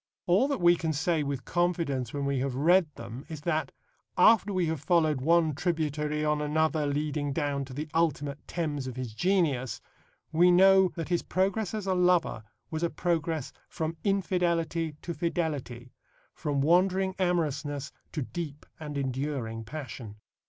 [0.25, 3.71] All that we can say with confidence when we have read them is that,
[4.17, 8.95] after we have followed one tributary on another leading down to the ultimate Thames of
[8.95, 9.79] his genius,
[10.31, 15.93] we know that his progress as a lover was a progress from infidelity to fidelity,
[16.33, 20.15] from wandering amorousness to deep and enduring passion.